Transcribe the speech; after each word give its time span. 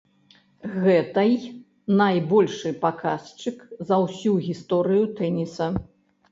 Гэтай 0.85 1.33
найбольшы 2.01 2.73
паказчык 2.87 3.57
за 3.93 4.03
ўсю 4.07 4.33
гісторыю 4.49 5.05
тэніса. 5.23 5.73